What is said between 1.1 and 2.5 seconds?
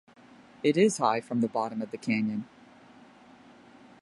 from the bottom of the canyon.